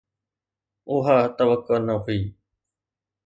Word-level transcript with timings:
اها 0.93 1.17
توقع 1.37 1.77
نه 1.87 1.95
هئي. 2.03 2.21